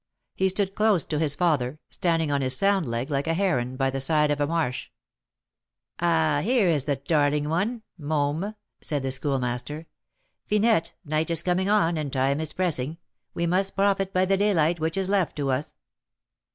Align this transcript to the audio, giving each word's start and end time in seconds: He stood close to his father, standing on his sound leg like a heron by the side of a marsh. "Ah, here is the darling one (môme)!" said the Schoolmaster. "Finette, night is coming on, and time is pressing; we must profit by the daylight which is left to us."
He 0.33 0.49
stood 0.49 0.73
close 0.73 1.05
to 1.05 1.19
his 1.19 1.35
father, 1.35 1.77
standing 1.91 2.31
on 2.31 2.41
his 2.41 2.57
sound 2.57 2.87
leg 2.87 3.11
like 3.11 3.27
a 3.27 3.35
heron 3.35 3.75
by 3.75 3.91
the 3.91 4.01
side 4.01 4.31
of 4.31 4.41
a 4.41 4.47
marsh. 4.47 4.89
"Ah, 5.99 6.41
here 6.43 6.67
is 6.67 6.85
the 6.85 6.95
darling 6.95 7.49
one 7.49 7.83
(môme)!" 7.99 8.55
said 8.81 9.03
the 9.03 9.11
Schoolmaster. 9.11 9.85
"Finette, 10.47 10.93
night 11.05 11.29
is 11.29 11.43
coming 11.43 11.69
on, 11.69 11.97
and 11.97 12.11
time 12.11 12.39
is 12.41 12.51
pressing; 12.51 12.97
we 13.35 13.45
must 13.45 13.75
profit 13.75 14.11
by 14.11 14.25
the 14.25 14.37
daylight 14.37 14.79
which 14.79 14.97
is 14.97 15.07
left 15.07 15.35
to 15.35 15.51
us." 15.51 15.75